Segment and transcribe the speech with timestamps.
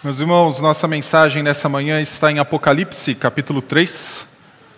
[0.00, 4.26] Meus irmãos, nossa mensagem nessa manhã está em Apocalipse, capítulo 3,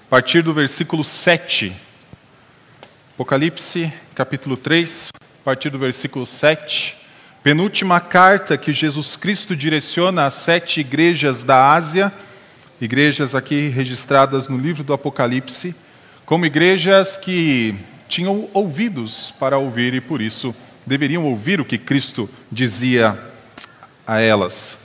[0.06, 1.76] a partir do versículo 7.
[3.12, 6.96] Apocalipse, capítulo 3, a partir do versículo 7.
[7.42, 12.11] Penúltima carta que Jesus Cristo direciona às sete igrejas da Ásia,
[12.80, 15.77] igrejas aqui registradas no livro do Apocalipse,
[16.25, 17.75] como igrejas que
[18.09, 20.57] tinham ouvidos para ouvir e por isso
[20.87, 23.18] deveriam ouvir o que Cristo dizia
[24.07, 24.79] a elas.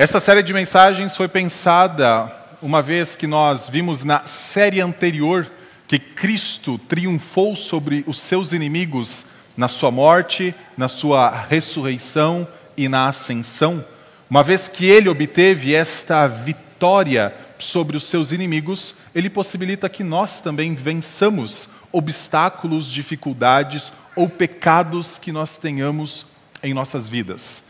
[0.00, 5.46] Essa série de mensagens foi pensada uma vez que nós vimos na série anterior
[5.86, 13.08] que Cristo triunfou sobre os seus inimigos na sua morte, na sua ressurreição e na
[13.08, 13.84] ascensão.
[14.30, 20.40] Uma vez que ele obteve esta vitória sobre os seus inimigos, ele possibilita que nós
[20.40, 26.24] também vençamos obstáculos, dificuldades ou pecados que nós tenhamos
[26.62, 27.68] em nossas vidas.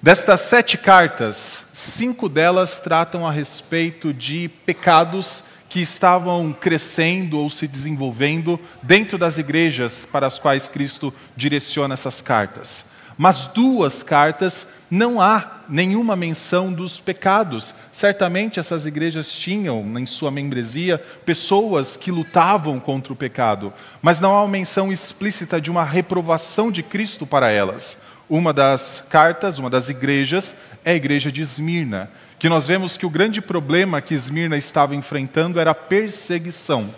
[0.00, 7.66] Destas sete cartas, cinco delas tratam a respeito de pecados que estavam crescendo ou se
[7.66, 12.84] desenvolvendo dentro das igrejas para as quais Cristo direciona essas cartas.
[13.18, 17.74] Mas duas cartas não há nenhuma menção dos pecados.
[17.90, 24.30] Certamente essas igrejas tinham em sua membresia pessoas que lutavam contra o pecado, mas não
[24.30, 28.07] há uma menção explícita de uma reprovação de Cristo para elas.
[28.28, 33.06] Uma das cartas, uma das igrejas, é a igreja de Esmirna, que nós vemos que
[33.06, 36.92] o grande problema que Esmirna estava enfrentando era a perseguição.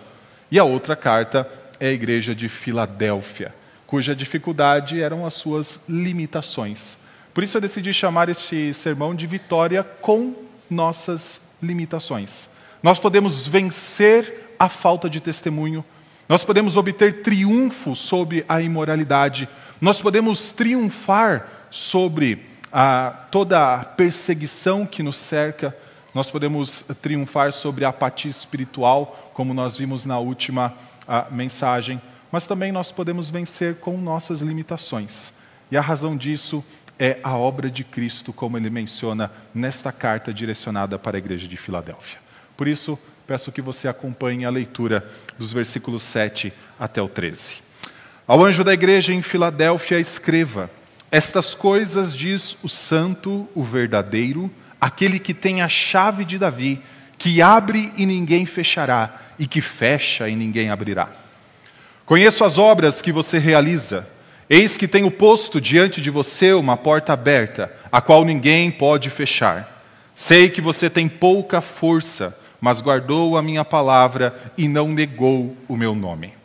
[0.50, 3.54] E a outra carta é a igreja de Filadélfia,
[3.86, 6.98] cuja dificuldade eram as suas limitações.
[7.32, 10.34] Por isso eu decidi chamar este sermão de Vitória com
[10.68, 12.50] nossas limitações.
[12.82, 15.84] Nós podemos vencer a falta de testemunho,
[16.28, 19.48] nós podemos obter triunfo sobre a imoralidade,
[19.80, 25.76] nós podemos triunfar sobre a, toda a perseguição que nos cerca,
[26.14, 30.74] nós podemos triunfar sobre a apatia espiritual, como nós vimos na última
[31.30, 32.00] mensagem,
[32.30, 35.32] mas também nós podemos vencer com nossas limitações.
[35.70, 36.64] E a razão disso
[36.98, 41.56] é a obra de Cristo, como ele menciona nesta carta direcionada para a igreja de
[41.56, 42.18] Filadélfia.
[42.56, 47.69] Por isso, peço que você acompanhe a leitura dos versículos 7 até o 13.
[48.30, 50.70] Ao anjo da igreja em Filadélfia, escreva:
[51.10, 54.48] Estas coisas diz o santo, o verdadeiro,
[54.80, 56.80] aquele que tem a chave de Davi,
[57.18, 61.08] que abre e ninguém fechará, e que fecha e ninguém abrirá.
[62.06, 64.08] Conheço as obras que você realiza.
[64.48, 69.82] Eis que tenho posto diante de você uma porta aberta, a qual ninguém pode fechar.
[70.14, 75.76] Sei que você tem pouca força, mas guardou a minha palavra e não negou o
[75.76, 76.38] meu nome.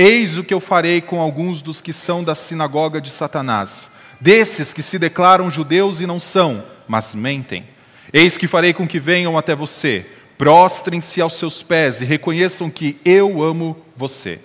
[0.00, 4.72] Eis o que eu farei com alguns dos que são da sinagoga de Satanás, desses
[4.72, 7.64] que se declaram judeus e não são, mas mentem.
[8.12, 10.06] Eis que farei com que venham até você,
[10.38, 14.38] prostrem-se aos seus pés e reconheçam que eu amo você.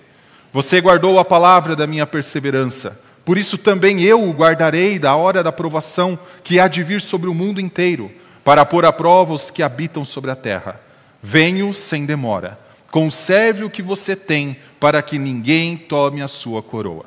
[0.52, 5.40] Você guardou a palavra da minha perseverança, por isso também eu o guardarei da hora
[5.40, 8.10] da provação que há de vir sobre o mundo inteiro,
[8.42, 10.80] para pôr à prova os que habitam sobre a terra.
[11.22, 12.63] Venho sem demora.
[12.94, 17.06] Conserve o que você tem, para que ninguém tome a sua coroa.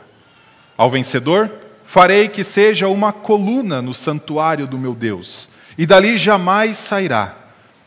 [0.75, 1.49] Ao vencedor,
[1.85, 7.33] farei que seja uma coluna no santuário do meu Deus, e dali jamais sairá.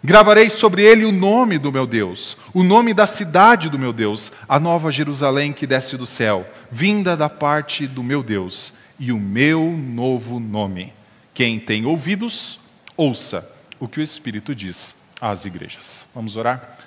[0.02, 4.32] Gravarei sobre ele o nome do meu Deus, o nome da cidade do meu Deus,
[4.48, 9.20] a nova Jerusalém que desce do céu, vinda da parte do meu Deus, e o
[9.20, 10.94] meu novo nome.
[11.34, 12.60] Quem tem ouvidos,
[12.96, 13.46] ouça
[13.78, 16.06] o que o Espírito diz às igrejas.
[16.14, 16.79] Vamos orar?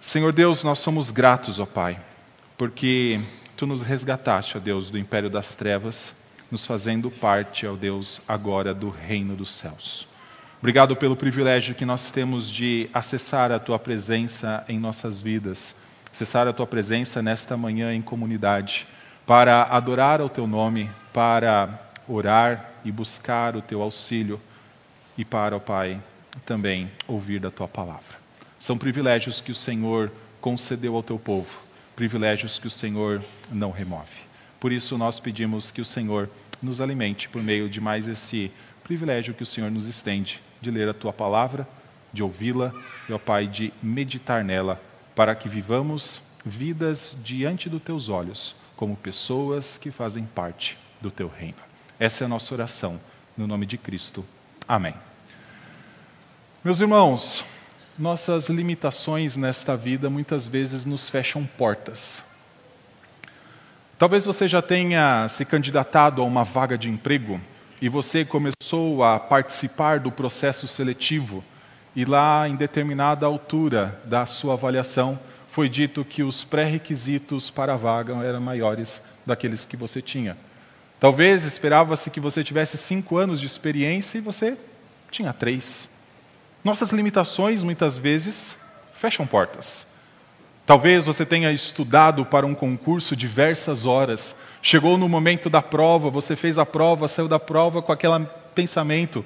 [0.00, 2.00] Senhor Deus, nós somos gratos, ó Pai,
[2.56, 3.20] porque
[3.54, 6.14] Tu nos resgataste, ó Deus, do império das trevas,
[6.50, 10.08] nos fazendo parte, ó Deus, agora do reino dos céus.
[10.58, 15.76] Obrigado pelo privilégio que nós temos de acessar a Tua presença em nossas vidas,
[16.10, 18.86] acessar a Tua presença nesta manhã em comunidade,
[19.26, 21.78] para adorar ao Teu nome, para
[22.08, 24.40] orar e buscar o Teu auxílio
[25.18, 26.00] e para, ó Pai,
[26.46, 28.19] também ouvir da Tua palavra.
[28.60, 31.62] São privilégios que o Senhor concedeu ao teu povo,
[31.96, 34.20] privilégios que o Senhor não remove.
[34.60, 36.28] Por isso, nós pedimos que o Senhor
[36.62, 38.52] nos alimente por meio de mais esse
[38.84, 41.66] privilégio que o Senhor nos estende de ler a tua palavra,
[42.12, 42.70] de ouvi-la
[43.08, 44.78] e, ó Pai, de meditar nela,
[45.14, 51.28] para que vivamos vidas diante dos teus olhos, como pessoas que fazem parte do teu
[51.28, 51.58] reino.
[51.98, 53.00] Essa é a nossa oração,
[53.34, 54.22] no nome de Cristo.
[54.68, 54.94] Amém.
[56.62, 57.42] Meus irmãos,
[58.00, 62.22] nossas limitações nesta vida muitas vezes nos fecham portas.
[63.98, 67.38] Talvez você já tenha se candidatado a uma vaga de emprego
[67.82, 71.44] e você começou a participar do processo seletivo,
[71.94, 75.18] e lá em determinada altura da sua avaliação
[75.50, 80.38] foi dito que os pré-requisitos para a vaga eram maiores daqueles que você tinha.
[80.98, 84.56] Talvez esperava-se que você tivesse cinco anos de experiência e você
[85.10, 85.99] tinha três.
[86.62, 88.56] Nossas limitações, muitas vezes,
[88.94, 89.86] fecham portas.
[90.66, 96.36] Talvez você tenha estudado para um concurso diversas horas, chegou no momento da prova, você
[96.36, 98.24] fez a prova, saiu da prova com aquele
[98.54, 99.24] pensamento: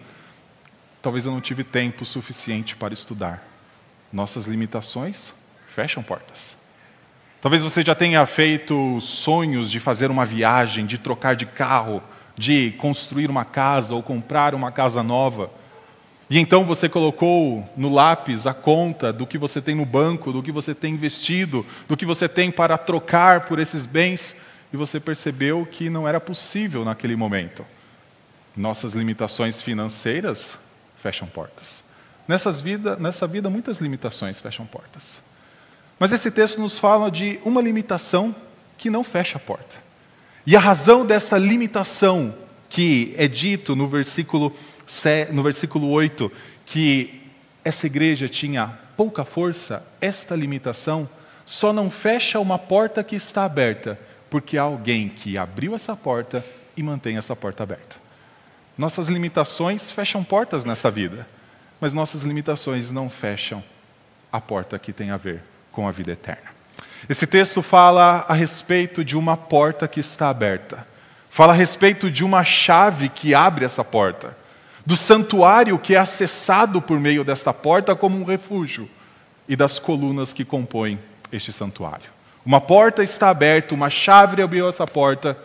[1.03, 3.43] talvez eu não tive tempo suficiente para estudar.
[4.13, 5.33] Nossas limitações
[5.69, 6.57] fecham portas.
[7.43, 12.03] Talvez você já tenha feito sonhos de fazer uma viagem, de trocar de carro,
[12.39, 15.51] de construir uma casa ou comprar uma casa nova.
[16.29, 20.43] E então você colocou no lápis a conta do que você tem no banco, do
[20.43, 24.37] que você tem investido, do que você tem para trocar por esses bens,
[24.73, 27.65] e você percebeu que não era possível naquele momento.
[28.57, 30.59] Nossas limitações financeiras
[30.97, 31.83] fecham portas.
[32.27, 35.17] Nessas vida, nessa vida, muitas limitações fecham portas.
[35.99, 38.35] Mas esse texto nos fala de uma limitação
[38.79, 39.77] que não fecha a porta.
[40.47, 42.35] E a razão dessa limitação,
[42.75, 44.53] que é dito no versículo,
[45.33, 46.33] no versículo 8,
[46.67, 47.23] que
[47.65, 48.67] essa igreja tinha
[48.97, 51.09] pouca força, esta limitação
[51.47, 53.97] só não fecha uma porta que está aberta,
[54.29, 56.45] porque há alguém que abriu essa porta
[56.77, 57.97] e mantém essa porta aberta.
[58.77, 61.29] Nossas limitações fecham portas nessa vida,
[61.81, 63.63] mas nossas limitações não fecham
[64.33, 66.53] a porta que tem a ver com a vida eterna.
[67.09, 70.93] Esse texto fala a respeito de uma porta que está aberta.
[71.35, 74.37] Fala a respeito de uma chave que abre essa porta.
[74.87, 78.89] Do santuário que é acessado por meio desta porta como um refúgio.
[79.49, 80.97] E das colunas que compõem
[81.33, 82.09] este santuário.
[82.47, 85.37] Uma porta está aberta, uma chave abriu essa porta.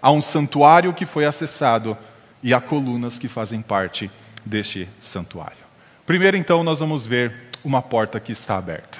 [0.00, 1.94] Há um santuário que foi acessado
[2.42, 4.10] e há colunas que fazem parte
[4.46, 5.58] deste santuário.
[6.06, 8.98] Primeiro, então, nós vamos ver uma porta que está aberta.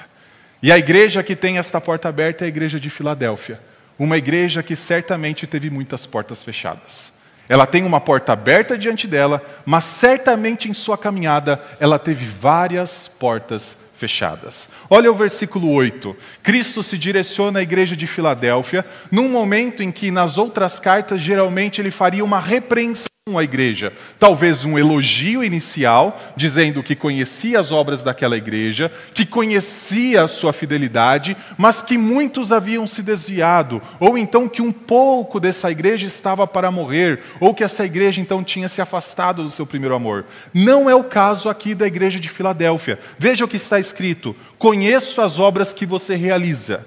[0.61, 3.59] E a igreja que tem esta porta aberta é a igreja de Filadélfia,
[3.97, 7.13] uma igreja que certamente teve muitas portas fechadas.
[7.47, 13.07] Ela tem uma porta aberta diante dela, mas certamente em sua caminhada ela teve várias
[13.07, 14.69] portas fechadas.
[14.89, 16.15] Olha o versículo 8.
[16.43, 21.79] Cristo se direciona à igreja de Filadélfia num momento em que nas outras cartas geralmente
[21.79, 23.91] ele faria uma repreensão à igreja.
[24.19, 30.53] Talvez um elogio inicial, dizendo que conhecia as obras daquela igreja, que conhecia a sua
[30.53, 36.45] fidelidade, mas que muitos haviam se desviado, ou então que um pouco dessa igreja estava
[36.45, 40.25] para morrer, ou que essa igreja então tinha se afastado do seu primeiro amor.
[40.53, 42.99] Não é o caso aqui da igreja de Filadélfia.
[43.17, 46.85] Veja o que está escrito: Conheço as obras que você realiza.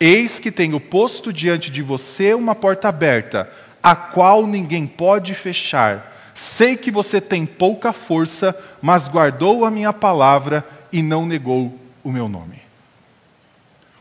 [0.00, 3.50] Eis que tenho posto diante de você uma porta aberta
[3.82, 6.14] a qual ninguém pode fechar.
[6.34, 12.12] Sei que você tem pouca força, mas guardou a minha palavra e não negou o
[12.12, 12.62] meu nome.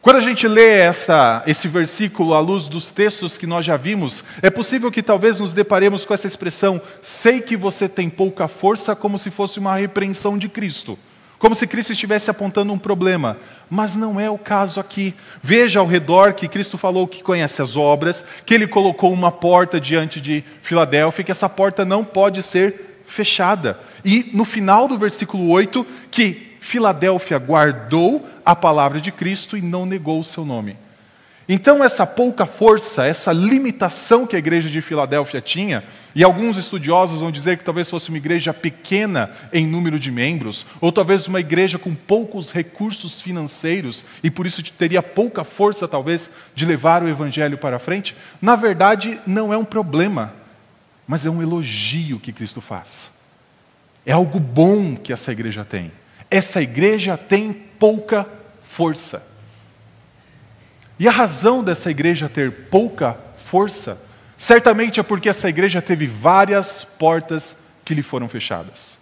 [0.01, 4.23] Quando a gente lê essa, esse versículo à luz dos textos que nós já vimos,
[4.41, 8.95] é possível que talvez nos deparemos com essa expressão, sei que você tem pouca força,
[8.95, 10.97] como se fosse uma repreensão de Cristo.
[11.39, 13.37] Como se Cristo estivesse apontando um problema.
[13.69, 15.13] Mas não é o caso aqui.
[15.41, 19.79] Veja ao redor que Cristo falou que conhece as obras, que ele colocou uma porta
[19.79, 23.79] diante de Filadélfia, que essa porta não pode ser fechada.
[24.03, 29.85] E no final do versículo 8, que Filadélfia guardou a palavra de Cristo e não
[29.85, 30.75] negou o seu nome.
[31.49, 35.81] Então, essa pouca força, essa limitação que a igreja de Filadélfia tinha,
[36.13, 40.65] e alguns estudiosos vão dizer que talvez fosse uma igreja pequena em número de membros,
[40.81, 46.29] ou talvez uma igreja com poucos recursos financeiros, e por isso teria pouca força, talvez,
[46.53, 50.33] de levar o evangelho para frente, na verdade, não é um problema,
[51.07, 53.09] mas é um elogio que Cristo faz.
[54.05, 55.93] É algo bom que essa igreja tem.
[56.29, 58.27] Essa igreja tem pouca
[58.63, 59.36] força.
[60.99, 64.01] E a razão dessa igreja ter pouca força,
[64.37, 68.97] certamente é porque essa igreja teve várias portas que lhe foram fechadas.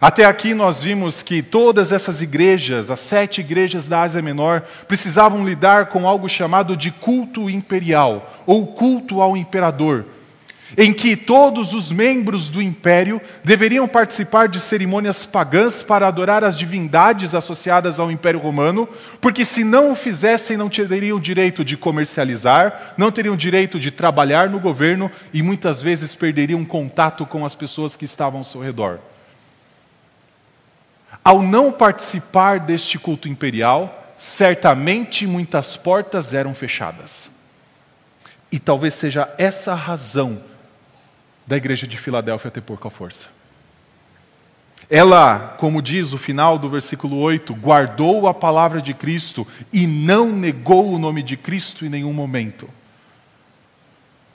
[0.00, 5.46] Até aqui nós vimos que todas essas igrejas, as sete igrejas da Ásia Menor, precisavam
[5.46, 10.04] lidar com algo chamado de culto imperial, ou culto ao imperador,
[10.76, 16.58] em que todos os membros do império deveriam participar de cerimônias pagãs para adorar as
[16.58, 18.88] divindades associadas ao Império Romano,
[19.20, 24.48] porque se não o fizessem, não teriam direito de comercializar, não teriam direito de trabalhar
[24.48, 28.98] no governo e muitas vezes perderiam contato com as pessoas que estavam ao seu redor.
[31.24, 37.30] Ao não participar deste culto imperial, certamente muitas portas eram fechadas.
[38.52, 40.38] E talvez seja essa a razão
[41.46, 43.26] da igreja de Filadélfia ter pouca força.
[44.88, 50.30] Ela, como diz o final do versículo 8, guardou a palavra de Cristo e não
[50.30, 52.68] negou o nome de Cristo em nenhum momento.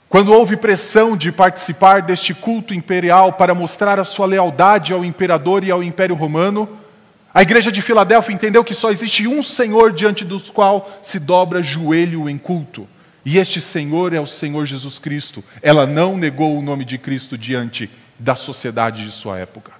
[0.08, 5.62] Quando houve pressão de participar deste culto imperial para mostrar a sua lealdade ao imperador
[5.62, 6.68] e ao Império Romano,
[7.32, 11.62] a igreja de Filadélfia entendeu que só existe um Senhor diante do qual se dobra
[11.62, 12.88] joelho em culto.
[13.24, 15.44] E este Senhor é o Senhor Jesus Cristo.
[15.60, 19.72] Ela não negou o nome de Cristo diante da sociedade de sua época.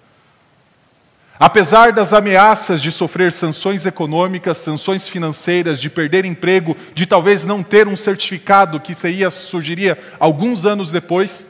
[1.39, 7.63] Apesar das ameaças de sofrer sanções econômicas, sanções financeiras, de perder emprego, de talvez não
[7.63, 11.47] ter um certificado que seria, surgiria alguns anos depois,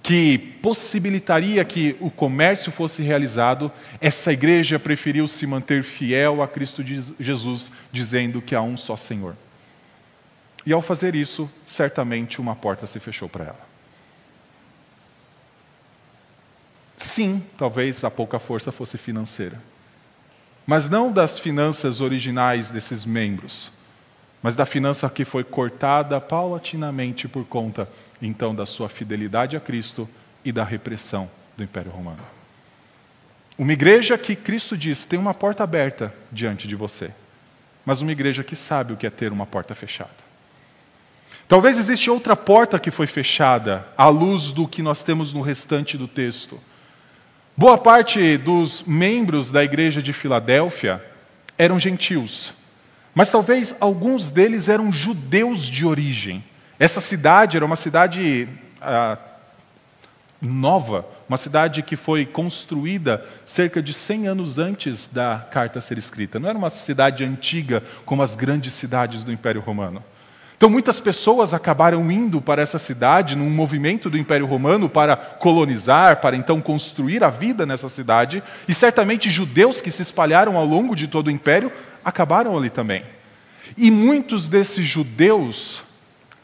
[0.00, 3.70] que possibilitaria que o comércio fosse realizado,
[4.00, 6.84] essa igreja preferiu se manter fiel a Cristo
[7.18, 9.34] Jesus, dizendo que há um só Senhor.
[10.64, 13.70] E ao fazer isso, certamente uma porta se fechou para ela.
[16.96, 19.60] Sim, talvez a pouca força fosse financeira.
[20.66, 23.70] Mas não das finanças originais desses membros,
[24.42, 27.88] mas da finança que foi cortada paulatinamente por conta,
[28.20, 30.08] então, da sua fidelidade a Cristo
[30.44, 32.22] e da repressão do Império Romano.
[33.58, 37.10] Uma igreja que Cristo diz tem uma porta aberta diante de você,
[37.84, 40.29] mas uma igreja que sabe o que é ter uma porta fechada.
[41.50, 45.98] Talvez exista outra porta que foi fechada, à luz do que nós temos no restante
[45.98, 46.60] do texto.
[47.56, 51.04] Boa parte dos membros da igreja de Filadélfia
[51.58, 52.52] eram gentios,
[53.12, 56.44] mas talvez alguns deles eram judeus de origem.
[56.78, 58.48] Essa cidade era uma cidade
[58.80, 59.18] ah,
[60.40, 66.38] nova, uma cidade que foi construída cerca de 100 anos antes da carta ser escrita.
[66.38, 70.00] Não era uma cidade antiga como as grandes cidades do Império Romano.
[70.60, 76.20] Então, muitas pessoas acabaram indo para essa cidade, num movimento do Império Romano para colonizar,
[76.20, 80.94] para então construir a vida nessa cidade, e certamente judeus que se espalharam ao longo
[80.94, 81.72] de todo o império
[82.04, 83.02] acabaram ali também.
[83.74, 85.80] E muitos desses judeus,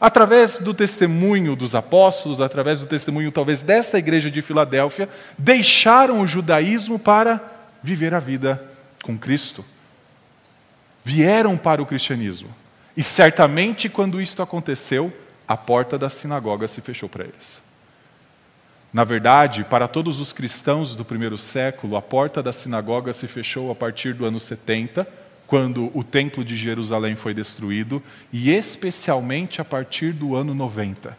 [0.01, 5.07] através do testemunho dos apóstolos, através do testemunho talvez desta igreja de Filadélfia,
[5.37, 7.39] deixaram o judaísmo para
[7.83, 8.59] viver a vida
[9.03, 9.63] com Cristo.
[11.05, 12.49] Vieram para o cristianismo.
[12.97, 15.15] E certamente, quando isto aconteceu,
[15.47, 17.61] a porta da sinagoga se fechou para eles.
[18.91, 23.69] Na verdade, para todos os cristãos do primeiro século, a porta da sinagoga se fechou
[23.69, 25.07] a partir do ano 70,
[25.45, 28.01] quando o templo de Jerusalém foi destruído,
[28.33, 31.15] e especialmente a partir do ano 90.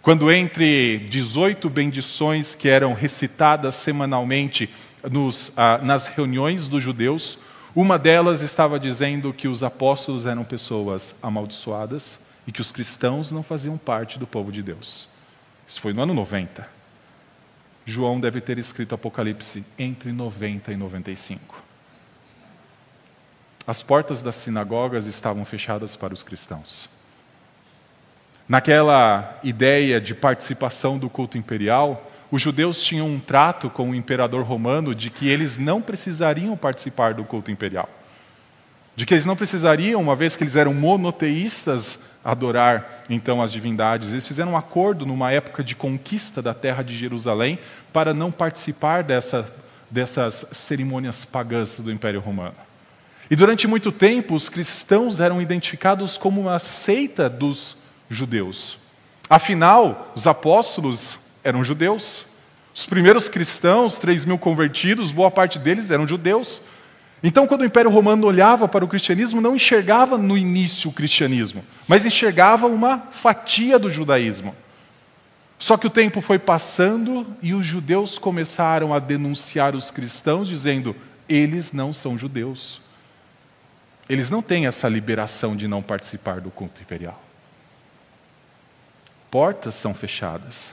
[0.00, 4.70] Quando, entre 18 bendições que eram recitadas semanalmente
[5.10, 7.40] nos, ah, nas reuniões dos judeus,
[7.74, 13.42] uma delas estava dizendo que os apóstolos eram pessoas amaldiçoadas e que os cristãos não
[13.42, 15.08] faziam parte do povo de Deus.
[15.68, 16.66] Isso foi no ano 90.
[17.86, 21.62] João deve ter escrito Apocalipse entre 90 e 95.
[23.66, 26.88] As portas das sinagogas estavam fechadas para os cristãos.
[28.48, 34.44] Naquela ideia de participação do culto imperial, os judeus tinham um trato com o imperador
[34.44, 37.88] romano de que eles não precisariam participar do culto imperial.
[38.94, 44.12] De que eles não precisariam, uma vez que eles eram monoteístas, adorar então as divindades.
[44.12, 47.58] Eles fizeram um acordo numa época de conquista da terra de Jerusalém
[47.92, 49.50] para não participar dessa,
[49.90, 52.54] dessas cerimônias pagãs do Império Romano.
[53.30, 58.78] E durante muito tempo, os cristãos eram identificados como uma seita dos judeus.
[59.28, 62.26] Afinal, os apóstolos eram judeus.
[62.74, 66.62] Os primeiros cristãos, 3 mil convertidos, boa parte deles eram judeus.
[67.22, 71.62] Então, quando o Império Romano olhava para o cristianismo, não enxergava no início o cristianismo,
[71.86, 74.54] mas enxergava uma fatia do judaísmo.
[75.58, 80.96] Só que o tempo foi passando e os judeus começaram a denunciar os cristãos, dizendo:
[81.28, 82.80] eles não são judeus.
[84.08, 87.22] Eles não têm essa liberação de não participar do culto imperial.
[89.30, 90.70] Portas são fechadas.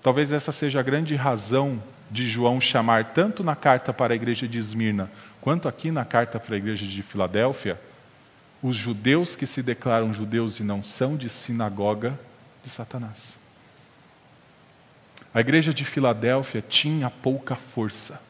[0.00, 4.46] Talvez essa seja a grande razão de João chamar, tanto na carta para a igreja
[4.48, 7.80] de Esmirna, quanto aqui na carta para a igreja de Filadélfia,
[8.62, 12.18] os judeus que se declaram judeus e não são de sinagoga
[12.64, 13.36] de Satanás.
[15.32, 18.20] A igreja de Filadélfia tinha pouca força,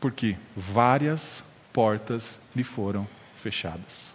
[0.00, 3.06] porque várias portas lhe foram
[3.40, 4.12] fechadas.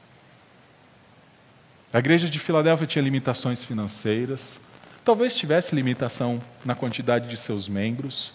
[1.93, 4.59] A igreja de Filadélfia tinha limitações financeiras,
[5.03, 8.31] Talvez tivesse limitação na quantidade de seus membros,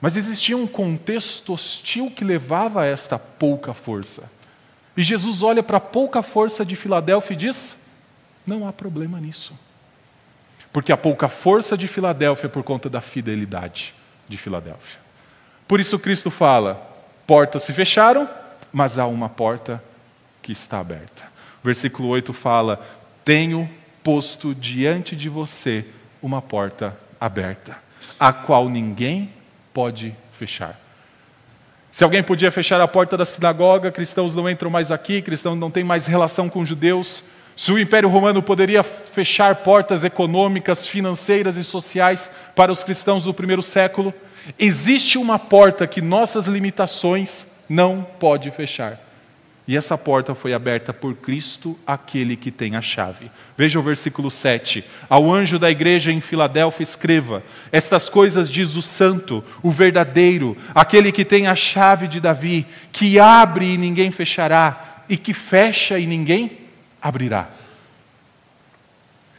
[0.00, 4.30] mas existia um contexto hostil que levava a esta pouca força.
[4.96, 7.76] E Jesus olha para a pouca força de Filadélfia e diz:
[8.46, 9.54] não há problema nisso.
[10.72, 13.94] porque há pouca força de Filadélfia por conta da fidelidade
[14.28, 14.98] de Filadélfia.
[15.66, 16.74] Por isso Cristo fala:
[17.26, 18.28] portas se fecharam,
[18.72, 19.82] mas há uma porta
[20.42, 21.24] que está aberta.
[21.64, 22.84] Versículo 8 fala:
[23.24, 23.68] Tenho
[24.06, 25.84] posto diante de você
[26.22, 27.76] uma porta aberta,
[28.20, 29.32] a qual ninguém
[29.74, 30.78] pode fechar.
[31.90, 35.72] Se alguém podia fechar a porta da sinagoga, cristãos não entram mais aqui, cristãos não
[35.72, 37.24] têm mais relação com judeus.
[37.56, 43.34] Se o Império Romano poderia fechar portas econômicas, financeiras e sociais para os cristãos do
[43.34, 44.14] primeiro século,
[44.56, 49.05] existe uma porta que nossas limitações não pode fechar.
[49.68, 53.30] E essa porta foi aberta por Cristo, aquele que tem a chave.
[53.58, 54.84] Veja o versículo 7.
[55.08, 57.42] Ao anjo da igreja em Filadélfia, escreva:
[57.72, 63.18] Estas coisas diz o santo, o verdadeiro, aquele que tem a chave de Davi, que
[63.18, 66.52] abre e ninguém fechará, e que fecha e ninguém
[67.02, 67.48] abrirá.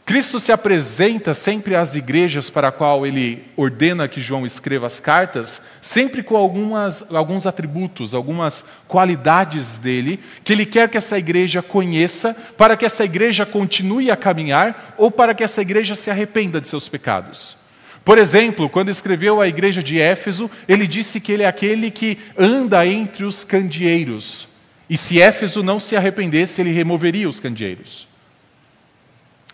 [0.08, 4.98] Cristo se apresenta sempre às igrejas para a qual ele ordena que João escreva as
[4.98, 11.60] cartas, sempre com algumas, alguns atributos, algumas qualidades dele, que ele quer que essa igreja
[11.60, 16.58] conheça, para que essa igreja continue a caminhar ou para que essa igreja se arrependa
[16.58, 17.58] de seus pecados.
[18.02, 22.16] Por exemplo, quando escreveu a igreja de Éfeso, ele disse que ele é aquele que
[22.34, 24.48] anda entre os candeeiros.
[24.88, 28.08] E se Éfeso não se arrependesse, ele removeria os candeeiros.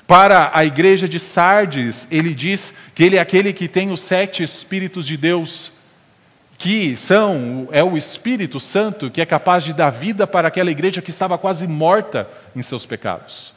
[0.06, 4.42] Para a igreja de Sardes, ele diz que ele é aquele que tem os sete
[4.42, 5.72] Espíritos de Deus,
[6.58, 11.00] que são, é o Espírito Santo que é capaz de dar vida para aquela igreja
[11.00, 13.52] que estava quase morta em seus pecados.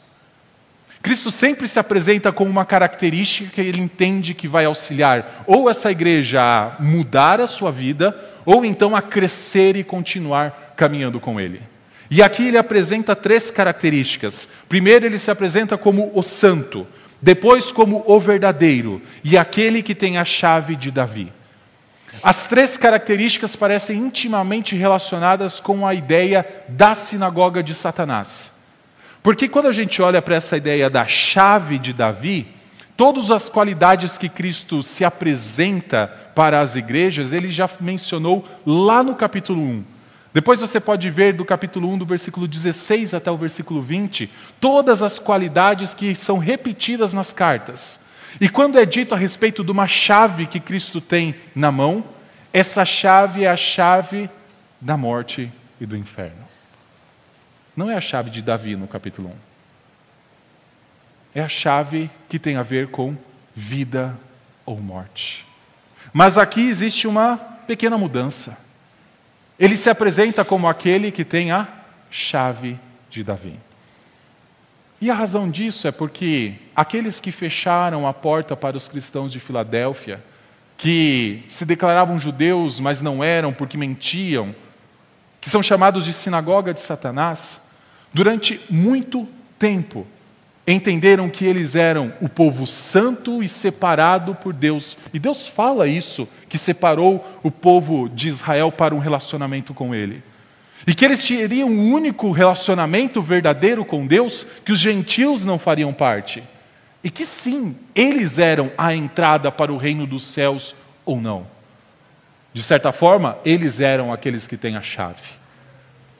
[1.02, 5.92] Cristo sempre se apresenta com uma característica que ele entende que vai auxiliar ou essa
[5.92, 11.62] igreja a mudar a sua vida, ou então a crescer e continuar caminhando com ele.
[12.10, 14.48] E aqui ele apresenta três características.
[14.70, 16.88] Primeiro, ele se apresenta como o santo,
[17.22, 21.32] depois, como o verdadeiro e aquele que tem a chave de Davi.
[22.24, 28.52] As três características parecem intimamente relacionadas com a ideia da sinagoga de Satanás.
[29.22, 32.48] Porque quando a gente olha para essa ideia da chave de Davi,
[32.96, 39.16] todas as qualidades que Cristo se apresenta para as igrejas, ele já mencionou lá no
[39.16, 39.97] capítulo 1.
[40.38, 44.30] Depois você pode ver do capítulo 1, do versículo 16 até o versículo 20,
[44.62, 48.06] todas as qualidades que são repetidas nas cartas.
[48.40, 52.04] E quando é dito a respeito de uma chave que Cristo tem na mão,
[52.54, 54.30] essa chave é a chave
[54.80, 56.46] da morte e do inferno.
[57.76, 59.30] Não é a chave de Davi no capítulo
[61.34, 61.40] 1.
[61.40, 63.18] É a chave que tem a ver com
[63.56, 64.16] vida
[64.68, 65.48] ou morte.
[66.14, 68.67] Mas aqui existe uma pequena mudança.
[69.60, 71.68] Ele se apresenta como aquele que tem a
[72.10, 73.60] chave de Davi.
[75.00, 79.40] E a razão disso é porque aqueles que fecharam a porta para os cristãos de
[79.40, 80.24] Filadélfia,
[80.78, 84.56] que se declaravam judeus, mas não eram porque mentiam,
[85.40, 87.70] que são chamados de sinagoga de Satanás,
[88.14, 90.06] durante muito tempo
[90.68, 94.98] entenderam que eles eram o povo santo e separado por Deus.
[95.14, 100.22] E Deus fala isso, que separou o povo de Israel para um relacionamento com Ele.
[100.86, 105.94] E que eles teriam um único relacionamento verdadeiro com Deus, que os gentios não fariam
[105.94, 106.44] parte.
[107.04, 110.76] E que sim, eles eram a entrada para o reino dos céus
[111.06, 111.48] ou não.
[112.54, 115.38] De certa forma, eles eram aqueles que têm a chave.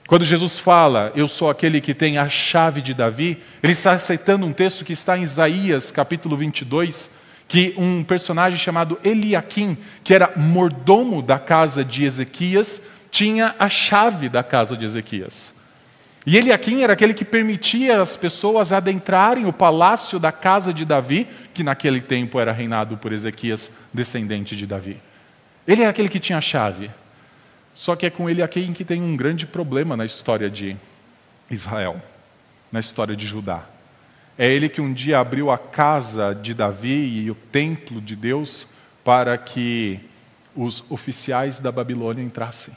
[0.08, 4.46] Quando Jesus fala, eu sou aquele que tem a chave de Davi, ele está aceitando
[4.46, 7.10] um texto que está em Isaías, capítulo 22,
[7.46, 14.30] que um personagem chamado Eliakim, que era mordomo da casa de Ezequias, tinha a chave
[14.30, 15.52] da casa de Ezequias.
[16.24, 21.28] E Eliakim era aquele que permitia as pessoas adentrarem o palácio da casa de Davi,
[21.52, 24.96] que naquele tempo era reinado por Ezequias, descendente de Davi.
[25.66, 26.90] Ele era aquele que tinha a chave.
[27.78, 30.76] Só que é com ele aqui que tem um grande problema na história de
[31.48, 32.02] Israel,
[32.72, 33.62] na história de Judá.
[34.36, 38.66] É ele que um dia abriu a casa de Davi e o templo de Deus
[39.04, 40.00] para que
[40.56, 42.74] os oficiais da Babilônia entrassem.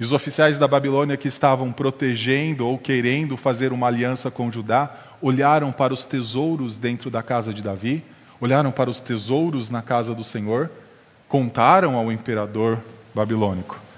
[0.00, 4.92] E os oficiais da Babilônia que estavam protegendo ou querendo fazer uma aliança com Judá,
[5.22, 8.02] olharam para os tesouros dentro da casa de Davi,
[8.40, 10.68] olharam para os tesouros na casa do Senhor,
[11.28, 12.80] contaram ao imperador
[13.14, 13.89] babilônico.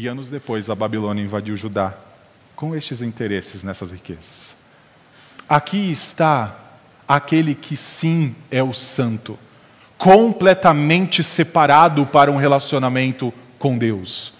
[0.00, 1.92] E anos depois, a Babilônia invadiu Judá
[2.54, 4.54] com estes interesses nessas riquezas.
[5.48, 6.56] Aqui está
[7.08, 9.36] aquele que sim é o santo,
[9.96, 14.34] completamente separado para um relacionamento com Deus.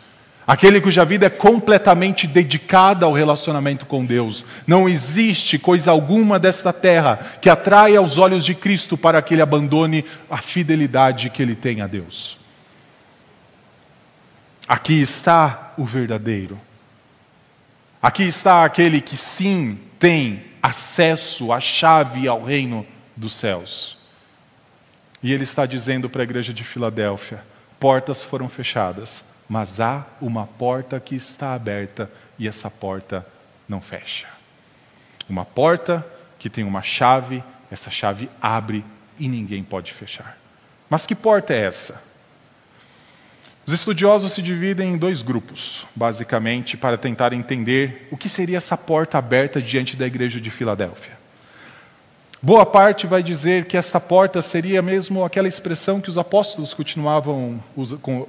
[0.47, 4.45] Aquele cuja vida é completamente dedicada ao relacionamento com Deus.
[4.65, 9.43] Não existe coisa alguma desta terra que atraia os olhos de Cristo para que ele
[9.43, 12.38] abandone a fidelidade que ele tem a Deus.
[14.69, 16.61] Aqui está o verdadeiro.
[18.03, 23.97] Aqui está aquele que sim tem acesso à chave ao reino dos céus.
[25.23, 27.43] E ele está dizendo para a igreja de Filadélfia:
[27.81, 33.27] portas foram fechadas, mas há uma porta que está aberta e essa porta
[33.67, 34.29] não fecha.
[35.27, 36.07] Uma porta
[36.39, 38.85] que tem uma chave, essa chave abre
[39.19, 40.37] e ninguém pode fechar.
[40.91, 42.08] Mas que porta é essa?
[43.69, 48.79] Os estudiosos se dividem em dois grupos, basicamente, para tentar entender o que seria essa
[48.79, 51.13] porta aberta diante da igreja de Filadélfia.
[52.41, 57.63] Boa parte vai dizer que esta porta seria mesmo aquela expressão que os apóstolos continuavam,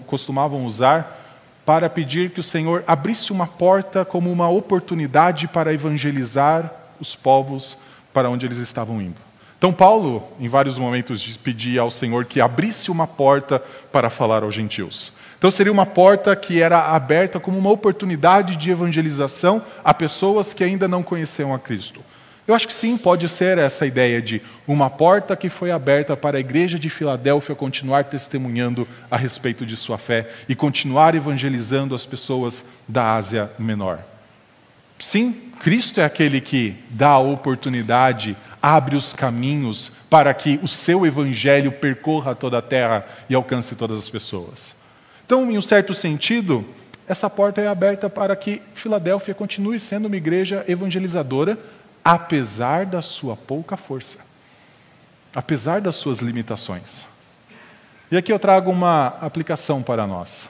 [0.05, 6.69] costumavam usar para pedir que o Senhor abrisse uma porta como uma oportunidade para evangelizar
[6.99, 7.77] os povos
[8.13, 9.21] para onde eles estavam indo.
[9.57, 14.53] Então, Paulo, em vários momentos, pedia ao Senhor que abrisse uma porta para falar aos
[14.53, 15.17] gentios.
[15.39, 20.65] Então, seria uma porta que era aberta como uma oportunidade de evangelização a pessoas que
[20.65, 22.01] ainda não conheciam a Cristo.
[22.45, 26.35] Eu acho que sim, pode ser essa ideia de uma porta que foi aberta para
[26.35, 32.05] a igreja de Filadélfia continuar testemunhando a respeito de sua fé e continuar evangelizando as
[32.05, 33.99] pessoas da Ásia Menor.
[34.97, 41.05] Sim, Cristo é aquele que dá a oportunidade, abre os caminhos para que o seu
[41.05, 44.78] evangelho percorra toda a terra e alcance todas as pessoas.
[45.29, 46.65] Então, em um certo sentido,
[47.07, 51.55] essa porta é aberta para que Filadélfia continue sendo uma igreja evangelizadora
[52.03, 54.25] apesar da sua pouca força,
[55.35, 57.05] apesar das suas limitações.
[58.09, 60.49] E aqui eu trago uma aplicação para nós.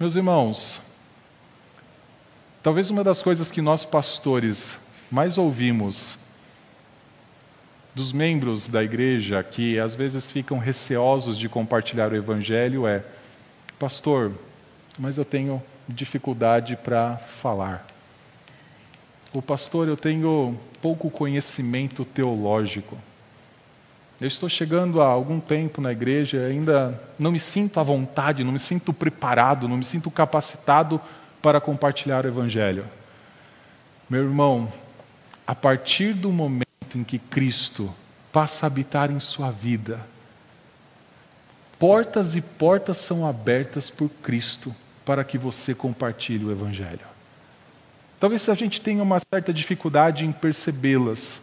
[0.00, 0.82] Meus irmãos,
[2.64, 4.76] talvez uma das coisas que nós pastores
[5.08, 6.18] mais ouvimos
[7.94, 13.04] dos membros da igreja que às vezes ficam receosos de compartilhar o evangelho é:
[13.78, 14.32] Pastor,
[14.98, 17.86] mas eu tenho dificuldade para falar.
[19.32, 22.96] O pastor, eu tenho pouco conhecimento teológico.
[24.20, 28.52] Eu estou chegando há algum tempo na igreja ainda não me sinto à vontade, não
[28.52, 31.00] me sinto preparado, não me sinto capacitado
[31.42, 32.86] para compartilhar o Evangelho.
[34.08, 34.72] Meu irmão,
[35.46, 37.92] a partir do momento em que Cristo
[38.32, 40.00] passa a habitar em sua vida,
[41.86, 47.06] portas e portas são abertas por Cristo para que você compartilhe o Evangelho.
[48.18, 51.42] Talvez a gente tenha uma certa dificuldade em percebê-las,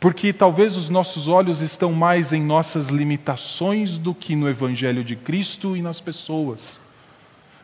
[0.00, 5.16] porque talvez os nossos olhos estão mais em nossas limitações do que no Evangelho de
[5.16, 6.80] Cristo e nas pessoas.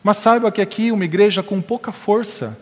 [0.05, 2.61] Mas saiba que aqui uma igreja com pouca força,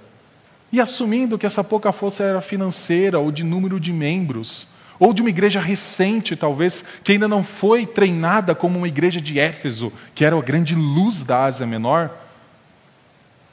[0.70, 4.67] e assumindo que essa pouca força era financeira ou de número de membros,
[4.98, 9.38] ou de uma igreja recente, talvez, que ainda não foi treinada como uma igreja de
[9.38, 12.10] Éfeso, que era a grande luz da Ásia Menor,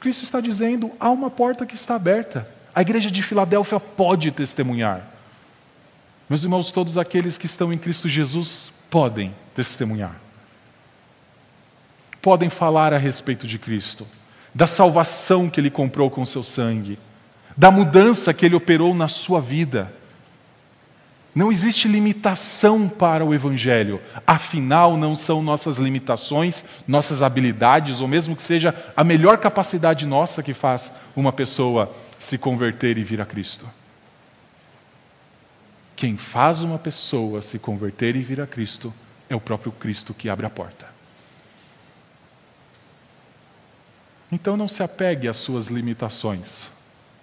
[0.00, 2.48] Cristo está dizendo: há uma porta que está aberta.
[2.74, 5.02] A igreja de Filadélfia pode testemunhar.
[6.28, 10.14] Meus irmãos, todos aqueles que estão em Cristo Jesus podem testemunhar.
[12.20, 14.06] Podem falar a respeito de Cristo,
[14.54, 16.98] da salvação que Ele comprou com seu sangue,
[17.56, 19.92] da mudança que Ele operou na sua vida
[21.36, 24.00] não existe limitação para o Evangelho.
[24.26, 30.42] Afinal, não são nossas limitações, nossas habilidades, ou mesmo que seja a melhor capacidade nossa
[30.42, 33.68] que faz uma pessoa se converter e vir a Cristo.
[35.94, 38.92] Quem faz uma pessoa se converter e vir a Cristo
[39.28, 40.86] é o próprio Cristo que abre a porta.
[44.32, 46.68] Então não se apegue às suas limitações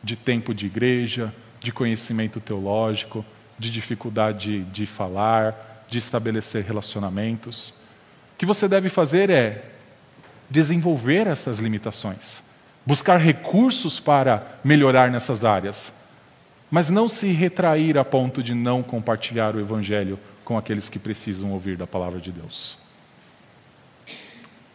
[0.03, 3.25] de tempo de igreja, de conhecimento teológico,
[3.57, 7.69] de dificuldade de falar, de estabelecer relacionamentos.
[7.69, 9.69] O que você deve fazer é
[10.49, 12.43] desenvolver essas limitações,
[12.85, 15.93] buscar recursos para melhorar nessas áreas,
[16.69, 21.51] mas não se retrair a ponto de não compartilhar o Evangelho com aqueles que precisam
[21.51, 22.77] ouvir da palavra de Deus.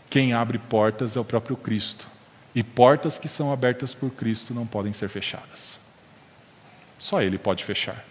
[0.09, 2.07] Quem abre portas é o próprio Cristo,
[2.55, 5.79] e portas que são abertas por Cristo não podem ser fechadas.
[6.99, 8.05] Só Ele pode fechar.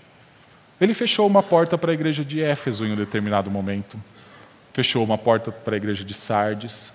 [0.80, 4.00] Ele fechou uma porta para a igreja de Éfeso em um determinado momento.
[4.74, 6.92] Fechou uma porta para a igreja de Sardes.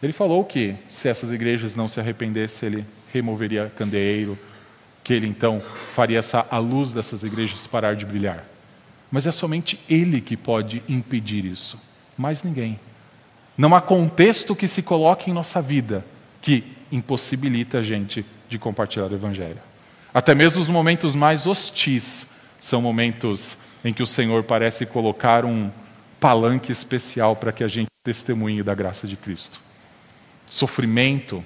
[0.00, 4.38] Ele falou que se essas igrejas não se arrependessem, ele removeria candeeiro,
[5.02, 5.60] que ele então
[5.92, 8.44] faria essa, a luz dessas igrejas parar de brilhar.
[9.10, 11.80] Mas é somente ele que pode impedir isso,
[12.16, 12.78] mais ninguém.
[13.58, 16.04] Não há contexto que se coloque em nossa vida
[16.40, 19.58] que impossibilita a gente de compartilhar o Evangelho.
[20.14, 22.29] Até mesmo os momentos mais hostis
[22.60, 25.70] são momentos em que o Senhor parece colocar um
[26.20, 29.58] palanque especial para que a gente testemunhe da graça de Cristo.
[30.48, 31.42] Sofrimento.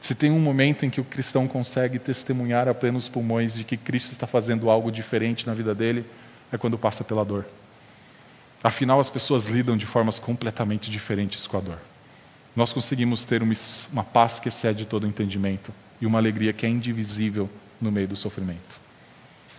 [0.00, 3.76] Se tem um momento em que o cristão consegue testemunhar a plenos pulmões de que
[3.76, 6.04] Cristo está fazendo algo diferente na vida dele,
[6.52, 7.46] é quando passa pela dor.
[8.62, 11.78] Afinal, as pessoas lidam de formas completamente diferentes com a dor.
[12.56, 17.48] Nós conseguimos ter uma, paz que excede todo entendimento e uma alegria que é indivisível
[17.80, 18.87] no meio do sofrimento.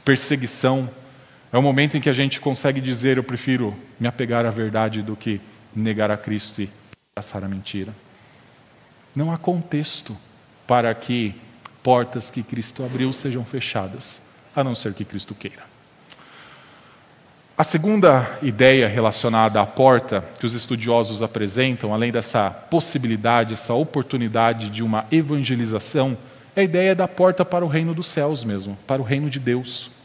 [0.09, 0.89] Perseguição
[1.53, 5.03] é o momento em que a gente consegue dizer: Eu prefiro me apegar à verdade
[5.03, 5.39] do que
[5.75, 6.69] negar a Cristo e
[7.13, 7.93] passar a mentira.
[9.15, 10.17] Não há contexto
[10.65, 11.35] para que
[11.83, 14.19] portas que Cristo abriu sejam fechadas,
[14.55, 15.61] a não ser que Cristo queira.
[17.55, 24.71] A segunda ideia relacionada à porta que os estudiosos apresentam, além dessa possibilidade, essa oportunidade
[24.71, 26.17] de uma evangelização,
[26.55, 29.37] é a ideia da porta para o reino dos céus mesmo, para o reino de
[29.37, 29.98] Deus.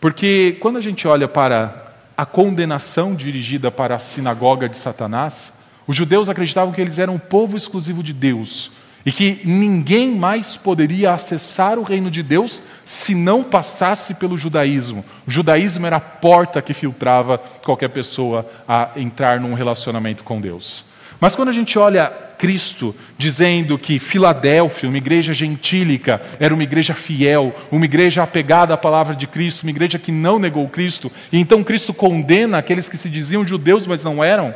[0.00, 5.52] Porque quando a gente olha para a condenação dirigida para a sinagoga de Satanás,
[5.86, 8.72] os judeus acreditavam que eles eram um povo exclusivo de Deus
[9.06, 15.04] e que ninguém mais poderia acessar o reino de Deus se não passasse pelo judaísmo.
[15.26, 20.87] O judaísmo era a porta que filtrava qualquer pessoa a entrar num relacionamento com Deus.
[21.20, 26.94] Mas quando a gente olha Cristo dizendo que Filadélfia, uma igreja gentílica, era uma igreja
[26.94, 31.38] fiel, uma igreja apegada à palavra de Cristo, uma igreja que não negou Cristo, e
[31.38, 34.54] então Cristo condena aqueles que se diziam judeus, mas não eram.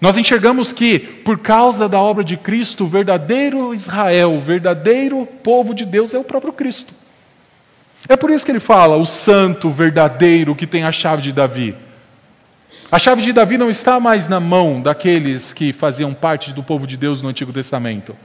[0.00, 5.74] Nós enxergamos que, por causa da obra de Cristo, o verdadeiro Israel, o verdadeiro povo
[5.74, 6.94] de Deus é o próprio Cristo.
[8.08, 11.74] É por isso que ele fala, o santo verdadeiro que tem a chave de Davi.
[12.90, 16.86] A chave de Davi não está mais na mão daqueles que faziam parte do povo
[16.86, 18.16] de Deus no Antigo Testamento.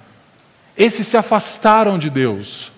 [0.77, 2.71] Esses se afastaram de Deus.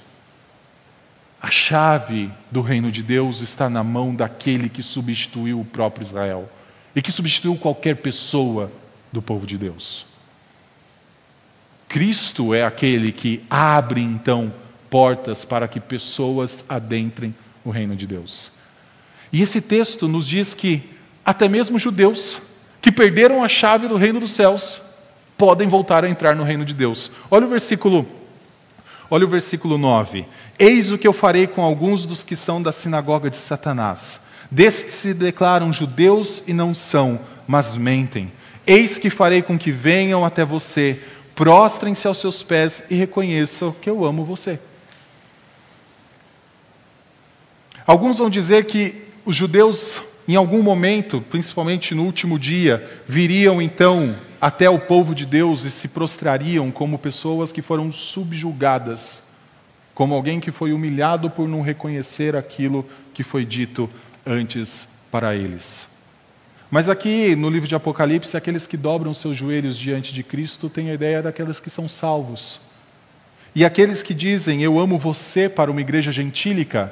[1.42, 6.50] A chave do reino de Deus está na mão daquele que substituiu o próprio Israel
[6.96, 8.72] e que substituiu qualquer pessoa
[9.12, 10.06] do povo de Deus.
[11.90, 14.54] Cristo é aquele que abre então
[14.90, 18.54] portas para que pessoas adentrem o reino de Deus.
[19.34, 20.94] E esse texto nos diz que
[21.26, 22.38] até mesmo judeus
[22.82, 24.82] que perderam a chave do reino dos céus
[25.38, 27.12] podem voltar a entrar no reino de Deus.
[27.32, 28.06] Olha o versículo
[29.10, 30.26] Olha o versículo 9.
[30.58, 34.84] Eis o que eu farei com alguns dos que são da sinagoga de Satanás, desses
[34.86, 38.32] que se declaram judeus e não são, mas mentem.
[38.66, 41.00] Eis que farei com que venham até você,
[41.36, 44.60] prostrem-se aos seus pés e reconheçam que eu amo você.
[47.86, 54.16] Alguns vão dizer que os judeus em algum momento, principalmente no último dia, viriam então
[54.40, 59.24] até o povo de Deus e se prostrariam como pessoas que foram subjugadas,
[59.94, 63.90] como alguém que foi humilhado por não reconhecer aquilo que foi dito
[64.26, 65.86] antes para eles.
[66.72, 70.90] Mas aqui no livro de Apocalipse, aqueles que dobram seus joelhos diante de Cristo têm
[70.90, 72.62] a ideia daqueles que são salvos.
[73.54, 76.92] E aqueles que dizem, Eu amo você, para uma igreja gentílica,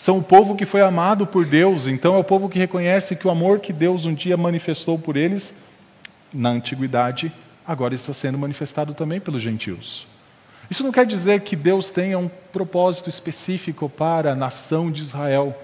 [0.00, 3.28] são o povo que foi amado por Deus, então é o povo que reconhece que
[3.28, 5.54] o amor que Deus um dia manifestou por eles
[6.32, 7.30] na antiguidade,
[7.66, 10.06] agora está sendo manifestado também pelos gentios.
[10.70, 15.54] Isso não quer dizer que Deus tenha um propósito específico para a nação de Israel,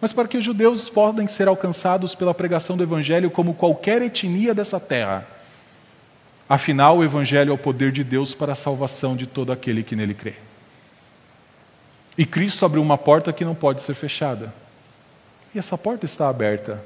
[0.00, 4.54] mas para que os judeus podem ser alcançados pela pregação do Evangelho como qualquer etnia
[4.54, 5.26] dessa terra.
[6.48, 9.96] Afinal, o Evangelho é o poder de Deus para a salvação de todo aquele que
[9.96, 10.34] nele crê.
[12.20, 14.52] E Cristo abriu uma porta que não pode ser fechada.
[15.54, 16.78] E essa porta está aberta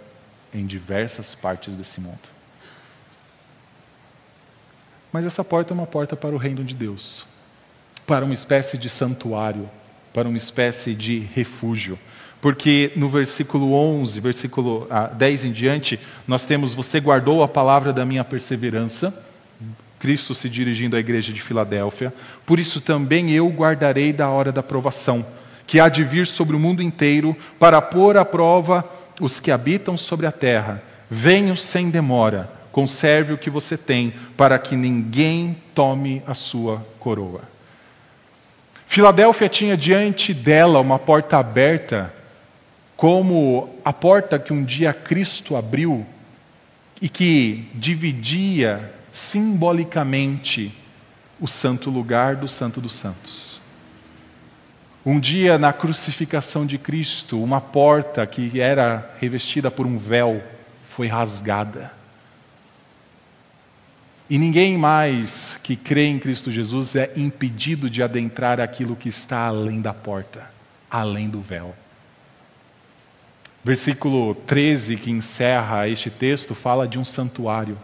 [0.54, 2.20] em diversas partes desse mundo.
[5.12, 7.26] Mas essa porta é uma porta para o reino de Deus,
[8.06, 9.68] para uma espécie de santuário,
[10.12, 11.98] para uma espécie de refúgio.
[12.40, 17.92] Porque no versículo 11, versículo 10 ah, em diante, nós temos: Você guardou a palavra
[17.92, 19.12] da minha perseverança
[20.04, 22.12] Cristo se dirigindo à igreja de Filadélfia,
[22.44, 25.24] por isso também eu guardarei da hora da provação,
[25.66, 28.86] que há de vir sobre o mundo inteiro, para pôr à prova
[29.18, 30.82] os que habitam sobre a terra.
[31.08, 37.40] Venho sem demora, conserve o que você tem, para que ninguém tome a sua coroa.
[38.86, 42.12] Filadélfia tinha diante dela uma porta aberta,
[42.94, 46.04] como a porta que um dia Cristo abriu
[47.00, 50.74] e que dividia simbolicamente
[51.38, 53.60] o santo lugar do Santo dos Santos.
[55.06, 60.42] Um dia, na crucificação de Cristo, uma porta que era revestida por um véu
[60.90, 61.92] foi rasgada.
[64.28, 69.46] E ninguém mais que crê em Cristo Jesus é impedido de adentrar aquilo que está
[69.46, 70.50] além da porta,
[70.90, 71.72] além do véu.
[73.62, 77.78] Versículo 13, que encerra este texto, fala de um santuário.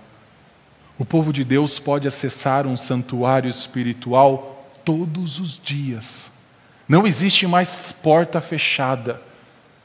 [1.01, 6.27] O povo de Deus pode acessar um santuário espiritual todos os dias.
[6.87, 9.19] Não existe mais porta fechada.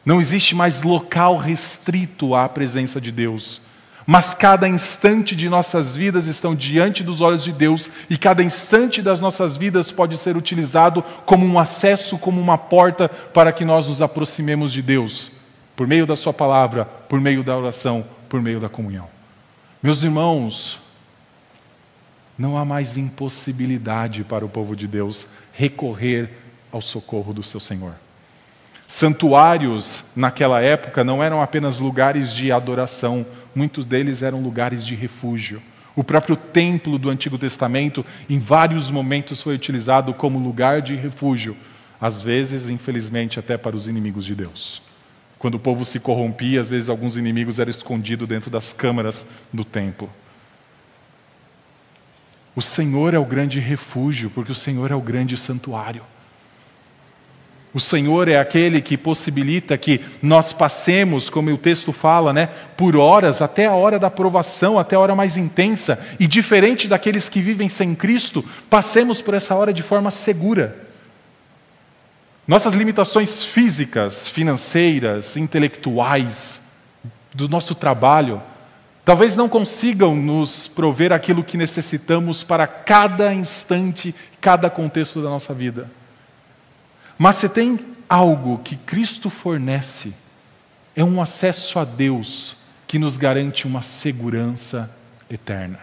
[0.05, 3.61] Não existe mais local restrito à presença de Deus.
[4.05, 9.01] Mas cada instante de nossas vidas estão diante dos olhos de Deus e cada instante
[9.01, 13.87] das nossas vidas pode ser utilizado como um acesso, como uma porta para que nós
[13.87, 15.31] nos aproximemos de Deus
[15.77, 19.07] por meio da Sua palavra, por meio da oração, por meio da comunhão.
[19.81, 20.83] Meus irmãos,
[22.37, 26.29] não há mais impossibilidade para o povo de Deus recorrer
[26.71, 27.95] ao socorro do seu Senhor.
[28.87, 35.61] Santuários, naquela época, não eram apenas lugares de adoração, muitos deles eram lugares de refúgio.
[35.95, 41.55] O próprio templo do Antigo Testamento, em vários momentos, foi utilizado como lugar de refúgio,
[41.99, 44.81] às vezes, infelizmente, até para os inimigos de Deus.
[45.39, 49.63] Quando o povo se corrompia, às vezes alguns inimigos eram escondidos dentro das câmaras do
[49.63, 50.09] templo.
[52.55, 56.01] O Senhor é o grande refúgio, porque o Senhor é o grande santuário.
[57.73, 62.95] O Senhor é aquele que possibilita que nós passemos, como o texto fala, né, por
[62.95, 67.41] horas, até a hora da provação, até a hora mais intensa, e diferente daqueles que
[67.41, 70.87] vivem sem Cristo, passemos por essa hora de forma segura.
[72.47, 76.61] Nossas limitações físicas, financeiras, intelectuais,
[77.33, 78.41] do nosso trabalho,
[79.05, 85.53] talvez não consigam nos prover aquilo que necessitamos para cada instante, cada contexto da nossa
[85.53, 85.89] vida.
[87.17, 90.13] Mas se tem algo que Cristo fornece,
[90.95, 92.55] é um acesso a Deus
[92.87, 94.93] que nos garante uma segurança
[95.29, 95.79] eterna.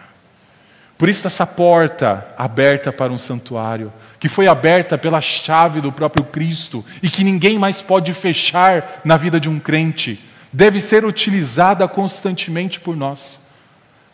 [0.97, 6.23] Por isso, essa porta aberta para um santuário, que foi aberta pela chave do próprio
[6.23, 11.87] Cristo e que ninguém mais pode fechar na vida de um crente, deve ser utilizada
[11.87, 13.39] constantemente por nós.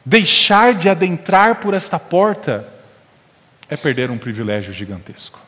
[0.05, 2.67] Deixar de adentrar por esta porta
[3.69, 5.39] é perder um privilégio gigantesco.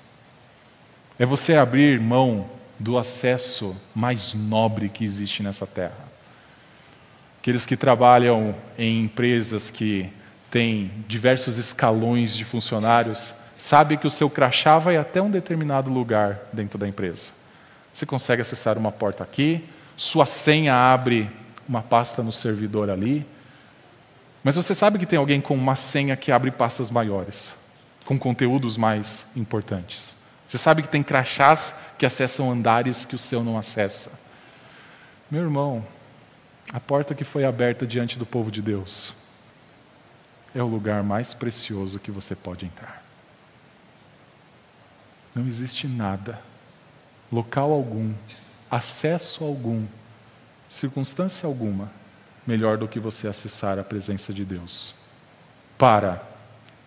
[1.17, 6.11] É você abrir mão do acesso mais nobre que existe nessa terra.
[7.39, 10.09] Aqueles que trabalham em empresas que
[10.51, 16.39] têm diversos escalões de funcionários sabe que o seu crachá vai até um determinado lugar
[16.51, 17.29] dentro da empresa.
[17.93, 19.63] Você consegue acessar uma porta aqui,
[20.01, 21.29] sua senha abre
[21.69, 23.23] uma pasta no servidor ali,
[24.43, 27.53] mas você sabe que tem alguém com uma senha que abre pastas maiores,
[28.03, 30.15] com conteúdos mais importantes.
[30.47, 34.19] Você sabe que tem crachás que acessam andares que o seu não acessa.
[35.29, 35.85] Meu irmão,
[36.73, 39.13] a porta que foi aberta diante do povo de Deus
[40.55, 43.03] é o lugar mais precioso que você pode entrar.
[45.35, 46.41] Não existe nada,
[47.31, 48.11] local algum,
[48.71, 49.83] acesso algum,
[50.69, 51.91] circunstância alguma,
[52.47, 54.95] melhor do que você acessar a presença de Deus.
[55.77, 56.23] Para,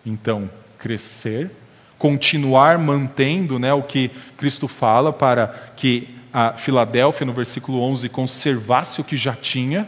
[0.03, 1.51] então, crescer,
[1.99, 8.99] continuar mantendo né, o que Cristo fala, para que a Filadélfia, no versículo 11, conservasse
[8.99, 9.87] o que já tinha,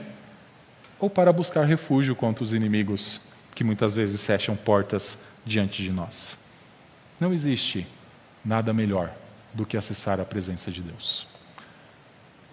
[1.00, 3.22] ou para buscar refúgio contra os inimigos
[3.54, 6.38] que muitas vezes fecham portas diante de nós.
[7.20, 7.88] Não existe
[8.46, 9.12] nada melhor
[9.54, 11.37] do que acessar a presença de Deus.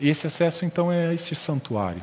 [0.00, 2.02] Esse acesso, então, é este santuário.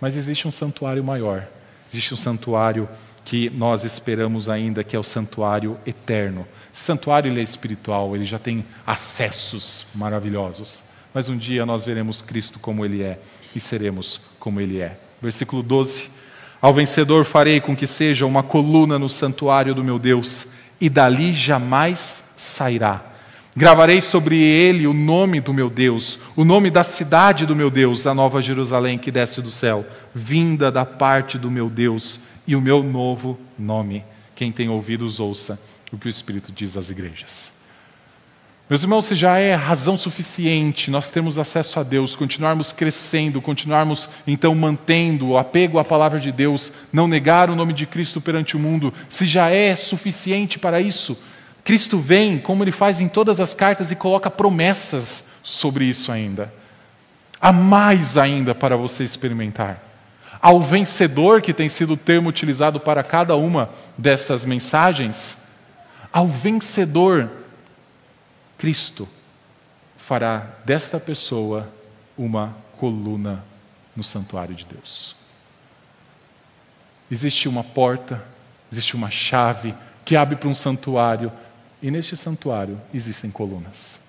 [0.00, 1.46] Mas existe um santuário maior.
[1.92, 2.88] Existe um santuário
[3.24, 6.46] que nós esperamos ainda, que é o santuário eterno.
[6.72, 10.80] Esse santuário ele é espiritual, ele já tem acessos maravilhosos.
[11.12, 13.18] Mas um dia nós veremos Cristo como ele é
[13.54, 14.98] e seremos como ele é.
[15.20, 16.08] Versículo 12:
[16.60, 20.46] Ao vencedor farei com que seja uma coluna no santuário do meu Deus,
[20.80, 23.09] e dali jamais sairá
[23.56, 28.06] Gravarei sobre ele o nome do meu Deus, o nome da cidade do meu Deus,
[28.06, 29.84] a nova Jerusalém que desce do céu,
[30.14, 34.04] vinda da parte do meu Deus, e o meu novo nome.
[34.34, 35.60] Quem tem ouvidos, ouça
[35.92, 37.50] o que o Espírito diz às igrejas.
[38.68, 44.08] Meus irmãos, se já é razão suficiente nós termos acesso a Deus, continuarmos crescendo, continuarmos
[44.28, 48.56] então mantendo o apego à palavra de Deus, não negar o nome de Cristo perante
[48.56, 51.20] o mundo, se já é suficiente para isso,
[51.64, 56.52] Cristo vem, como ele faz em todas as cartas, e coloca promessas sobre isso ainda.
[57.40, 59.82] Há mais ainda para você experimentar.
[60.40, 65.48] Ao vencedor, que tem sido o termo utilizado para cada uma destas mensagens,
[66.12, 67.30] ao vencedor,
[68.58, 69.08] Cristo
[69.98, 71.68] fará desta pessoa
[72.16, 73.44] uma coluna
[73.94, 75.14] no santuário de Deus.
[77.10, 78.22] Existe uma porta
[78.70, 81.32] existe uma chave que abre para um santuário,
[81.82, 84.00] e neste santuário existem colunas.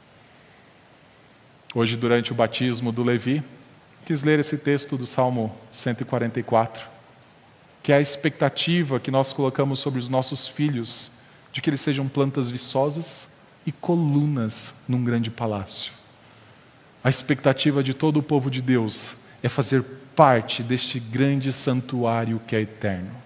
[1.73, 3.41] Hoje, durante o batismo do Levi,
[4.05, 6.85] quis ler esse texto do Salmo 144,
[7.81, 11.19] que é a expectativa que nós colocamos sobre os nossos filhos
[11.51, 13.29] de que eles sejam plantas viçosas
[13.65, 15.93] e colunas num grande palácio.
[17.03, 19.83] A expectativa de todo o povo de Deus é fazer
[20.15, 23.20] parte deste grande santuário que é eterno.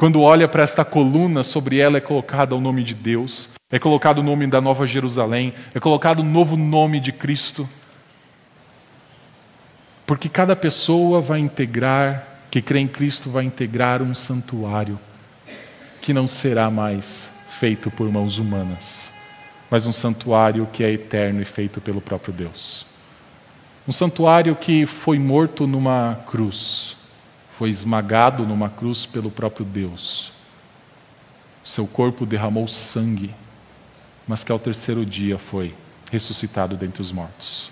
[0.00, 4.20] Quando olha para esta coluna, sobre ela é colocado o nome de Deus, é colocado
[4.20, 7.68] o nome da Nova Jerusalém, é colocado o novo nome de Cristo.
[10.06, 14.98] Porque cada pessoa vai integrar, que crê em Cristo, vai integrar um santuário
[16.00, 17.28] que não será mais
[17.58, 19.10] feito por mãos humanas,
[19.70, 22.86] mas um santuário que é eterno e feito pelo próprio Deus.
[23.86, 26.96] Um santuário que foi morto numa cruz,
[27.60, 30.32] foi esmagado numa cruz pelo próprio Deus.
[31.62, 33.34] Seu corpo derramou sangue,
[34.26, 35.74] mas que ao terceiro dia foi
[36.10, 37.70] ressuscitado dentre os mortos.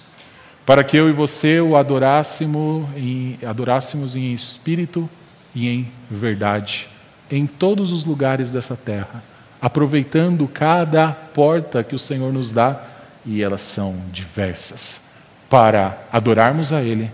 [0.66, 5.08] Para que eu e você o adorássemos em, adorássemos em espírito
[5.54, 6.86] e em verdade,
[7.30, 9.22] em todos os lugares dessa terra,
[9.58, 12.78] aproveitando cada porta que o Senhor nos dá,
[13.24, 15.00] e elas são diversas
[15.48, 17.10] para adorarmos a Ele,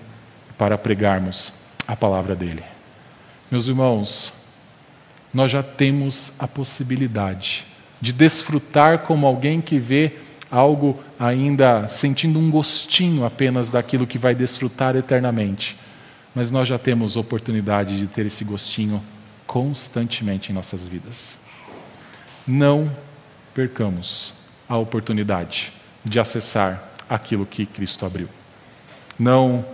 [0.59, 2.63] para pregarmos a palavra dEle.
[3.51, 4.33] Meus irmãos,
[5.33, 7.65] nós já temos a possibilidade
[8.01, 10.13] de desfrutar como alguém que vê
[10.51, 15.77] algo ainda sentindo um gostinho apenas daquilo que vai desfrutar eternamente.
[16.35, 19.03] Mas nós já temos oportunidade de ter esse gostinho
[19.47, 21.39] constantemente em nossas vidas.
[22.47, 22.91] Não
[23.55, 24.35] percamos
[24.69, 25.73] a oportunidade
[26.05, 28.29] de acessar aquilo que Cristo abriu.
[29.19, 29.65] Não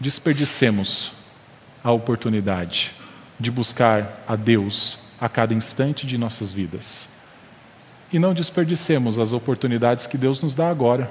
[0.00, 1.12] desperdicemos
[1.84, 2.92] a oportunidade
[3.38, 7.08] de buscar a Deus a cada instante de nossas vidas.
[8.12, 11.10] E não desperdicemos as oportunidades que Deus nos dá agora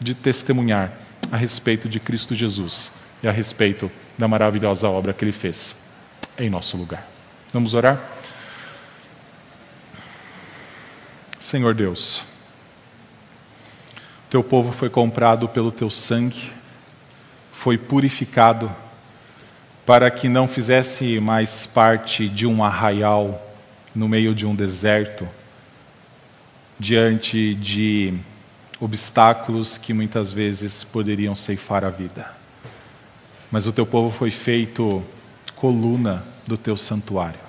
[0.00, 0.92] de testemunhar
[1.30, 5.76] a respeito de Cristo Jesus e a respeito da maravilhosa obra que Ele fez
[6.36, 7.06] em nosso lugar.
[7.52, 8.00] Vamos orar?
[11.38, 12.22] Senhor Deus,
[14.28, 16.52] teu povo foi comprado pelo teu sangue,
[17.64, 18.70] foi purificado
[19.86, 23.42] para que não fizesse mais parte de um arraial
[23.94, 25.26] no meio de um deserto,
[26.78, 28.12] diante de
[28.78, 32.30] obstáculos que muitas vezes poderiam ceifar a vida.
[33.50, 35.02] Mas o teu povo foi feito
[35.56, 37.40] coluna do teu santuário.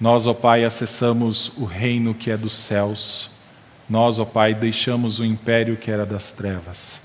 [0.00, 3.30] Nós, ó Pai, acessamos o reino que é dos céus
[3.86, 7.03] nós, ó Pai, deixamos o império que era das trevas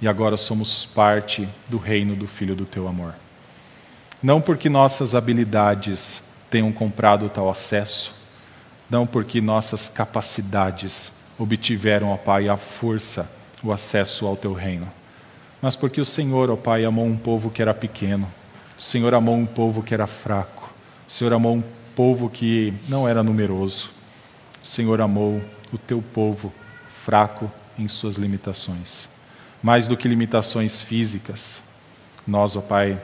[0.00, 3.14] e agora somos parte do reino do Filho do Teu amor.
[4.22, 8.14] Não porque nossas habilidades tenham comprado tal acesso,
[8.88, 13.30] não porque nossas capacidades obtiveram, ó Pai, a força,
[13.62, 14.88] o acesso ao Teu reino,
[15.60, 18.28] mas porque o Senhor, ó Pai, amou um povo que era pequeno,
[18.78, 20.72] o Senhor amou um povo que era fraco,
[21.08, 23.90] o Senhor amou um povo que não era numeroso,
[24.62, 25.42] o Senhor amou
[25.72, 26.52] o teu povo
[27.04, 29.15] fraco em suas limitações.
[29.66, 31.60] Mais do que limitações físicas,
[32.24, 33.02] nós, ó Pai,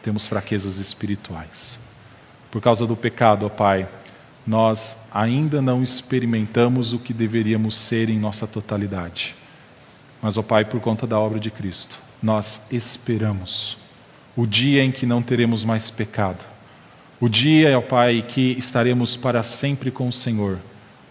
[0.00, 1.80] temos fraquezas espirituais.
[2.48, 3.88] Por causa do pecado, ó Pai,
[4.46, 9.34] nós ainda não experimentamos o que deveríamos ser em nossa totalidade.
[10.22, 13.76] Mas, ó Pai, por conta da obra de Cristo, nós esperamos
[14.36, 16.44] o dia em que não teremos mais pecado.
[17.18, 20.56] O dia, ó Pai, que estaremos para sempre com o Senhor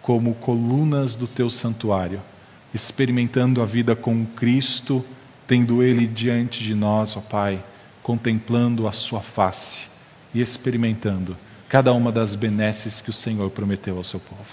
[0.01, 2.21] como colunas do teu santuário,
[2.73, 5.03] experimentando a vida com Cristo,
[5.47, 7.63] tendo Ele diante de nós, ó Pai,
[8.03, 9.89] contemplando a Sua face
[10.33, 11.35] e experimentando
[11.67, 14.45] cada uma das benesses que o Senhor prometeu ao seu povo.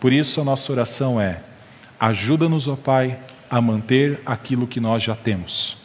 [0.00, 1.40] Por isso, a nossa oração é:
[1.98, 3.18] ajuda-nos, ó Pai,
[3.50, 5.76] a manter aquilo que nós já temos,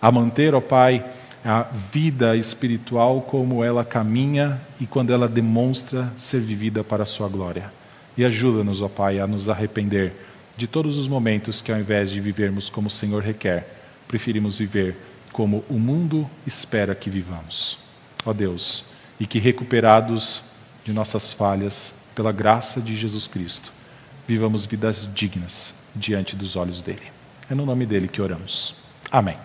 [0.00, 1.04] a manter, ó Pai,
[1.44, 1.62] a
[1.92, 7.70] vida espiritual como ela caminha e quando ela demonstra ser vivida para a Sua glória.
[8.16, 10.12] E ajuda-nos, ó Pai, a nos arrepender
[10.56, 13.66] de todos os momentos que, ao invés de vivermos como o Senhor requer,
[14.08, 14.96] preferimos viver
[15.32, 17.78] como o mundo espera que vivamos.
[18.24, 18.86] Ó Deus,
[19.20, 20.42] e que recuperados
[20.84, 23.70] de nossas falhas, pela graça de Jesus Cristo,
[24.26, 27.12] vivamos vidas dignas diante dos olhos dele.
[27.50, 28.76] É no nome dele que oramos.
[29.12, 29.36] Amém.